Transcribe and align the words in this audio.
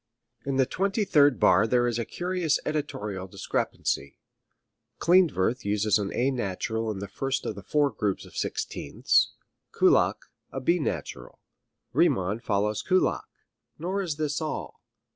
In 0.47 0.55
the 0.55 0.65
twenty 0.65 1.05
third 1.05 1.39
bar 1.39 1.67
there 1.67 1.85
is 1.87 1.99
curious 2.09 2.59
editorial 2.65 3.27
discrepancy. 3.27 4.17
Klindworth 4.97 5.63
uses 5.63 5.99
an 5.99 6.11
A 6.15 6.31
natural 6.31 6.89
in 6.89 6.97
the 6.97 7.07
first 7.07 7.45
of 7.45 7.53
the 7.53 7.61
four 7.61 7.91
groups 7.91 8.25
of 8.25 8.35
sixteenths, 8.35 9.33
Kullak 9.71 10.25
a 10.51 10.59
B 10.59 10.79
natural; 10.79 11.37
Riemann 11.93 12.39
follows 12.39 12.81
Kullak. 12.81 13.29
Nor 13.77 14.01
is 14.01 14.15
this 14.15 14.41
all. 14.41 14.81